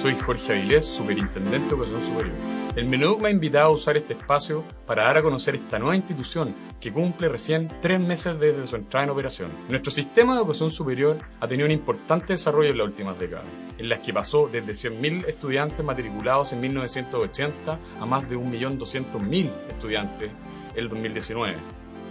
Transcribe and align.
Soy 0.00 0.14
Jorge 0.14 0.54
Avilés, 0.54 0.86
Superintendente 0.86 1.58
de 1.58 1.74
Educación 1.74 2.00
Superior. 2.00 2.34
El 2.74 2.86
Menuc 2.86 3.20
me 3.20 3.28
ha 3.28 3.32
invitado 3.32 3.66
a 3.66 3.74
usar 3.74 3.98
este 3.98 4.14
espacio 4.14 4.64
para 4.86 5.04
dar 5.04 5.18
a 5.18 5.22
conocer 5.22 5.56
esta 5.56 5.78
nueva 5.78 5.94
institución 5.94 6.54
que 6.80 6.90
cumple 6.90 7.28
recién 7.28 7.68
tres 7.82 8.00
meses 8.00 8.40
desde 8.40 8.66
su 8.66 8.76
entrada 8.76 9.04
en 9.04 9.10
operación. 9.10 9.50
Nuestro 9.68 9.90
sistema 9.90 10.32
de 10.32 10.38
educación 10.38 10.70
superior 10.70 11.18
ha 11.38 11.46
tenido 11.46 11.66
un 11.66 11.72
importante 11.72 12.32
desarrollo 12.32 12.70
en 12.70 12.78
las 12.78 12.86
últimas 12.86 13.18
décadas, 13.18 13.44
en 13.76 13.90
las 13.90 13.98
que 13.98 14.14
pasó 14.14 14.48
desde 14.50 14.72
100.000 14.72 15.26
estudiantes 15.28 15.84
matriculados 15.84 16.54
en 16.54 16.62
1980 16.62 17.78
a 18.00 18.06
más 18.06 18.26
de 18.26 18.38
1.200.000 18.38 19.50
estudiantes 19.68 20.30
el 20.76 20.88
2019. 20.88 21.56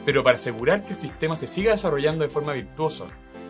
Pero 0.06 0.24
para 0.24 0.36
asegurar 0.36 0.84
que 0.84 0.92
el 0.92 0.96
sistema 0.96 1.36
se 1.36 1.48
siga 1.48 1.71
desarrollando 1.71 2.24
de 2.24 2.30
forma 2.30 2.54
virtuosa 2.54 3.06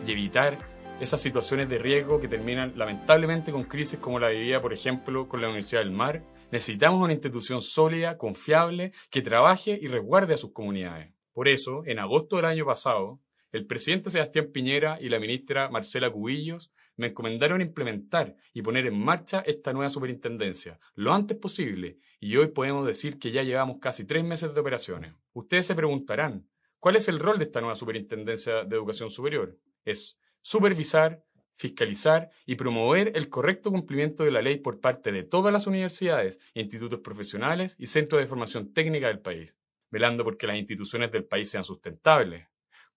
y 0.06 0.12
evitar 0.12 0.56
esas 1.00 1.22
situaciones 1.22 1.68
de 1.70 1.78
riesgo 1.78 2.20
que 2.20 2.28
terminan 2.28 2.74
lamentablemente 2.76 3.52
con 3.52 3.64
crisis 3.64 3.98
como 3.98 4.18
la 4.18 4.28
vivía, 4.28 4.60
por 4.60 4.74
ejemplo, 4.74 5.28
con 5.28 5.40
la 5.40 5.48
Universidad 5.48 5.80
del 5.80 5.92
Mar, 5.92 6.22
necesitamos 6.52 7.02
una 7.02 7.14
institución 7.14 7.62
sólida, 7.62 8.18
confiable, 8.18 8.92
que 9.10 9.22
trabaje 9.22 9.78
y 9.80 9.88
resguarde 9.88 10.34
a 10.34 10.36
sus 10.36 10.52
comunidades. 10.52 11.14
Por 11.32 11.48
eso, 11.48 11.82
en 11.86 11.98
agosto 12.00 12.36
del 12.36 12.44
año 12.44 12.66
pasado, 12.66 13.18
el 13.50 13.66
presidente 13.66 14.10
Sebastián 14.10 14.50
Piñera 14.52 14.98
y 15.00 15.08
la 15.08 15.18
ministra 15.18 15.70
Marcela 15.70 16.10
Cubillos 16.10 16.70
me 16.96 17.08
encomendaron 17.08 17.62
implementar 17.62 18.36
y 18.52 18.60
poner 18.60 18.86
en 18.86 18.98
marcha 19.02 19.40
esta 19.46 19.72
nueva 19.72 19.88
superintendencia 19.88 20.78
lo 20.94 21.14
antes 21.14 21.38
posible 21.38 21.98
y 22.20 22.36
hoy 22.36 22.48
podemos 22.48 22.86
decir 22.86 23.18
que 23.18 23.32
ya 23.32 23.42
llevamos 23.42 23.78
casi 23.80 24.04
tres 24.04 24.22
meses 24.22 24.54
de 24.54 24.60
operaciones. 24.60 25.14
Ustedes 25.32 25.64
se 25.66 25.74
preguntarán, 25.74 26.46
¿cuál 26.78 26.96
es 26.96 27.08
el 27.08 27.18
rol 27.18 27.38
de 27.38 27.44
esta 27.44 27.60
nueva 27.60 27.74
superintendencia 27.74 28.64
de 28.64 28.76
educación 28.76 29.08
superior? 29.08 29.58
Es 29.86 30.20
supervisar, 30.42 31.24
fiscalizar 31.56 32.30
y 32.46 32.54
promover 32.54 33.12
el 33.14 33.28
correcto 33.28 33.70
cumplimiento 33.70 34.24
de 34.24 34.30
la 34.30 34.40
ley 34.40 34.58
por 34.58 34.80
parte 34.80 35.12
de 35.12 35.24
todas 35.24 35.52
las 35.52 35.66
universidades, 35.66 36.40
institutos 36.54 37.00
profesionales 37.00 37.76
y 37.78 37.86
centros 37.86 38.20
de 38.20 38.26
formación 38.26 38.72
técnica 38.72 39.08
del 39.08 39.20
país, 39.20 39.54
velando 39.90 40.24
porque 40.24 40.46
las 40.46 40.56
instituciones 40.56 41.12
del 41.12 41.24
país 41.24 41.50
sean 41.50 41.64
sustentables, 41.64 42.48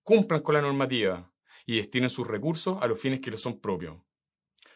cumplan 0.02 0.41
con 0.41 0.55
la 0.55 0.61
normativa 0.61 1.31
y 1.66 1.77
destinen 1.77 2.09
sus 2.09 2.27
recursos 2.27 2.77
a 2.81 2.88
los 2.88 3.00
fines 3.00 3.19
que 3.19 3.31
les 3.31 3.41
son 3.41 3.59
propios. 3.59 3.97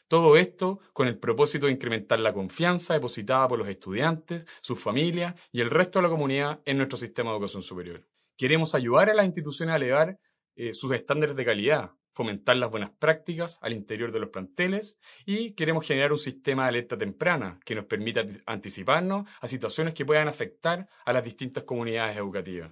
Todo 0.10 0.38
esto 0.38 0.80
con 0.94 1.08
el 1.08 1.18
propósito 1.18 1.66
de 1.66 1.74
incrementar 1.74 2.20
la 2.20 2.34
confianza 2.34 2.94
depositada 2.94 3.48
por 3.48 3.60
los 3.60 3.68
estudiantes, 3.68 4.46
sus 4.62 4.82
familias 4.82 5.36
y 5.52 5.60
el 5.60 5.70
resto 5.70 6.00
de 6.00 6.04
la 6.04 6.10
comunidad 6.10 6.62
en 6.66 6.78
nuestro 6.78 6.98
sistema 6.98 7.30
de 7.30 7.38
educación 7.38 7.62
superior. 7.62 8.06
Queremos 8.38 8.74
ayudar 8.74 9.10
a 9.10 9.14
las 9.14 9.26
instituciones 9.26 9.74
a 9.74 9.78
elevar 9.78 10.18
eh, 10.58 10.74
sus 10.74 10.92
estándares 10.92 11.36
de 11.36 11.46
calidad, 11.46 11.92
fomentar 12.14 12.58
las 12.58 12.72
buenas 12.72 12.90
prácticas 12.90 13.60
al 13.62 13.74
interior 13.74 14.12
de 14.12 14.20
los 14.20 14.30
planteles 14.30 14.98
y 15.24 15.52
queremos 15.52 15.86
generar 15.86 16.12
un 16.12 16.18
sistema 16.18 16.64
de 16.64 16.70
alerta 16.70 16.98
temprana 16.98 17.60
que 17.64 17.76
nos 17.76 17.86
permita 17.86 18.26
anticiparnos 18.48 19.30
a 19.40 19.48
situaciones 19.48 19.94
que 19.94 20.04
puedan 20.04 20.28
afectar 20.28 20.90
a 21.06 21.14
las 21.14 21.24
distintas 21.24 21.64
comunidades 21.64 22.18
educativas. 22.18 22.72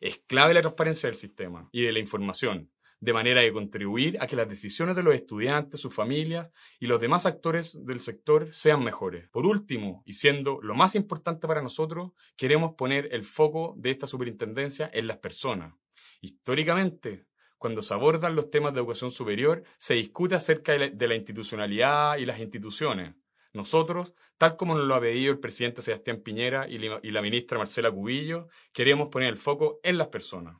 Es 0.00 0.22
clave 0.28 0.54
la 0.54 0.60
transparencia 0.60 1.08
del 1.08 1.16
sistema 1.16 1.68
y 1.72 1.82
de 1.82 1.90
la 1.90 1.98
información, 1.98 2.70
de 3.00 3.12
manera 3.12 3.40
de 3.40 3.52
contribuir 3.52 4.18
a 4.20 4.28
que 4.28 4.36
las 4.36 4.48
decisiones 4.48 4.94
de 4.94 5.02
los 5.02 5.16
estudiantes, 5.16 5.80
sus 5.80 5.92
familias 5.92 6.52
y 6.78 6.86
los 6.86 7.00
demás 7.00 7.26
actores 7.26 7.84
del 7.84 7.98
sector 7.98 8.52
sean 8.52 8.84
mejores. 8.84 9.28
Por 9.30 9.46
último, 9.46 10.04
y 10.06 10.12
siendo 10.12 10.60
lo 10.62 10.76
más 10.76 10.94
importante 10.94 11.48
para 11.48 11.60
nosotros, 11.60 12.12
queremos 12.36 12.74
poner 12.76 13.08
el 13.12 13.24
foco 13.24 13.74
de 13.78 13.90
esta 13.90 14.06
superintendencia 14.06 14.88
en 14.92 15.08
las 15.08 15.18
personas. 15.18 15.74
Históricamente, 16.20 17.26
cuando 17.58 17.82
se 17.82 17.94
abordan 17.94 18.36
los 18.36 18.50
temas 18.50 18.74
de 18.74 18.80
educación 18.80 19.10
superior, 19.10 19.62
se 19.78 19.94
discute 19.94 20.34
acerca 20.34 20.72
de 20.72 21.08
la, 21.08 21.14
institucionalidad 21.14 22.18
y 22.18 22.26
las 22.26 22.40
instituciones. 22.40 23.14
Nosotros, 23.52 24.14
tal 24.36 24.56
como 24.56 24.74
nos 24.76 24.86
lo 24.86 24.94
ha 24.94 25.00
pedido 25.00 25.32
el 25.32 25.38
presidente 25.38 25.82
Sebastián 25.82 26.20
Piñera 26.22 26.66
y 26.68 26.78
la 26.78 27.22
ministra 27.22 27.58
Marcela 27.58 27.90
Cubillo, 27.90 28.48
queremos 28.72 29.08
poner 29.08 29.30
el 29.30 29.38
foco 29.38 29.80
en 29.82 29.98
las 29.98 30.08
personas. 30.08 30.56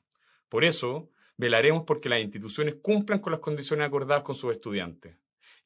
Por 0.49 0.65
eso, 0.65 1.11
velaremos 1.37 1.85
porque 1.87 2.09
las 2.09 2.21
instituciones 2.21 2.77
cumplan 2.83 3.21
con 3.21 3.33
las 3.33 3.41
condiciones 3.41 3.87
acordadas 3.87 4.23
con 4.23 4.35
sus 4.35 4.53
estudiantes 4.53 5.17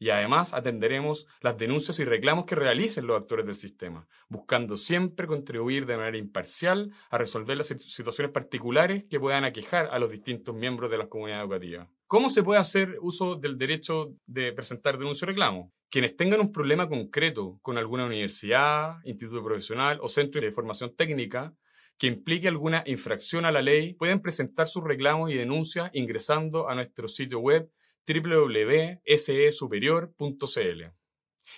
y 0.01 0.09
además 0.09 0.55
atenderemos 0.55 1.29
las 1.43 1.59
denuncias 1.59 2.01
y 2.01 2.05
reclamos 2.05 2.47
que 2.47 2.55
realicen 2.55 3.07
los 3.07 3.21
actores 3.21 3.45
del 3.45 3.55
sistema, 3.55 4.09
buscando 4.31 4.79
siempre 4.79 5.27
contribuir 5.27 5.85
de 5.85 5.99
manera 5.99 6.17
imparcial 6.17 6.91
a 7.11 7.19
resolver 7.19 7.59
las 7.59 7.67
situaciones 7.67 8.33
particulares 8.33 9.05
que 9.11 9.21
puedan 9.21 9.45
aquejar 9.45 9.91
a 9.93 9.99
los 9.99 10.11
distintos 10.11 10.55
miembros 10.55 10.91
de 10.91 10.97
la 10.97 11.09
comunidad 11.09 11.43
educativa. 11.43 11.87
¿Cómo 12.07 12.31
se 12.31 12.43
puede 12.43 12.59
hacer 12.59 12.97
uso 13.03 13.37
del 13.37 13.59
derecho 13.59 14.15
de 14.27 14.53
presentar 14.55 14.97
denuncia 14.97 15.27
y 15.27 15.29
reclamo? 15.29 15.71
Quienes 15.91 16.17
tengan 16.17 16.41
un 16.41 16.51
problema 16.51 16.89
concreto 16.89 17.59
con 17.61 17.77
alguna 17.77 18.07
universidad, 18.07 18.97
instituto 19.05 19.45
profesional 19.45 19.99
o 20.01 20.09
centro 20.09 20.41
de 20.41 20.51
formación 20.51 20.97
técnica 20.97 21.55
que 21.99 22.07
implique 22.07 22.49
alguna 22.49 22.83
infracción 22.87 23.45
a 23.45 23.53
la 23.53 23.61
ley 23.61 23.93
pueden 23.93 24.23
presentar 24.23 24.67
sus 24.67 24.83
reclamos 24.83 25.31
y 25.31 25.35
denuncias 25.35 25.91
ingresando 25.93 26.71
a 26.71 26.75
nuestro 26.75 27.07
sitio 27.07 27.41
web 27.41 27.71
www.sesuperior.cl. 28.07 31.01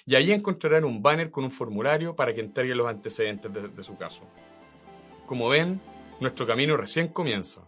Y 0.07 0.15
ahí 0.15 0.33
encontrarán 0.33 0.85
un 0.85 1.03
banner 1.03 1.31
con 1.31 1.45
un 1.45 1.51
formulario 1.51 2.17
para 2.17 2.35
que 2.35 2.41
entreguen 2.41 2.79
los 2.79 2.87
antecedentes 2.87 3.53
de, 3.53 3.69
de 3.69 3.83
su 3.83 3.97
caso. 3.97 4.23
Como 5.27 5.49
ven, 5.49 5.81
nuestro 6.21 6.47
camino 6.47 6.77
recién 6.77 7.09
comienza. 7.09 7.63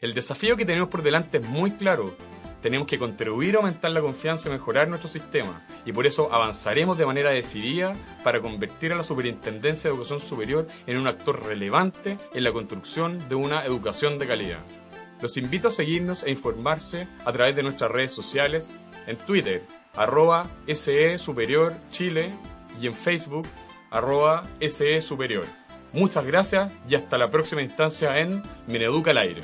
El 0.00 0.14
desafío 0.14 0.56
que 0.56 0.66
tenemos 0.66 0.88
por 0.88 1.02
delante 1.02 1.38
es 1.38 1.48
muy 1.48 1.72
claro. 1.72 2.16
Tenemos 2.60 2.88
que 2.88 2.98
contribuir 2.98 3.54
a 3.54 3.58
aumentar 3.58 3.90
la 3.90 4.00
confianza 4.00 4.48
y 4.48 4.52
mejorar 4.52 4.88
nuestro 4.88 5.08
sistema, 5.08 5.66
y 5.84 5.92
por 5.92 6.06
eso 6.06 6.32
avanzaremos 6.32 6.96
de 6.96 7.04
manera 7.04 7.30
decidida 7.30 7.92
para 8.22 8.40
convertir 8.40 8.92
a 8.92 8.96
la 8.96 9.02
Superintendencia 9.02 9.88
de 9.88 9.94
Educación 9.94 10.20
Superior 10.20 10.66
en 10.86 10.96
un 10.96 11.06
actor 11.06 11.44
relevante 11.44 12.16
en 12.32 12.44
la 12.44 12.52
construcción 12.52 13.28
de 13.28 13.34
una 13.34 13.66
educación 13.66 14.18
de 14.18 14.26
calidad. 14.26 14.64
Los 15.24 15.38
invito 15.38 15.68
a 15.68 15.70
seguirnos 15.70 16.22
e 16.22 16.30
informarse 16.30 17.08
a 17.24 17.32
través 17.32 17.56
de 17.56 17.62
nuestras 17.62 17.90
redes 17.90 18.12
sociales, 18.12 18.74
en 19.06 19.16
Twitter, 19.16 19.62
arroba 19.94 20.50
SE 20.66 21.16
Superior 21.16 21.72
Chile 21.88 22.34
y 22.78 22.88
en 22.88 22.92
Facebook, 22.92 23.46
arroba 23.90 24.46
SE 24.60 25.00
Superior. 25.00 25.46
Muchas 25.94 26.26
gracias 26.26 26.70
y 26.86 26.94
hasta 26.94 27.16
la 27.16 27.30
próxima 27.30 27.62
instancia 27.62 28.18
en 28.18 28.42
Meneduca 28.66 29.12
al 29.12 29.16
Aire. 29.16 29.40